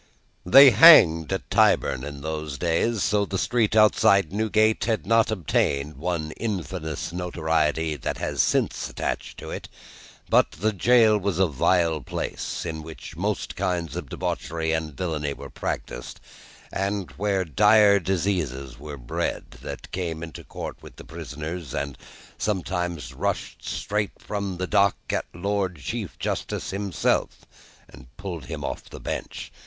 [0.47, 5.95] They hanged at Tyburn, in those days, so the street outside Newgate had not obtained
[5.97, 9.69] one infamous notoriety that has since attached to it.
[10.27, 15.33] But, the gaol was a vile place, in which most kinds of debauchery and villainy
[15.35, 16.19] were practised,
[16.73, 21.95] and where dire diseases were bred, that came into court with the prisoners, and
[22.39, 27.41] sometimes rushed straight from the dock at my Lord Chief Justice himself,
[27.87, 29.51] and pulled him off the bench.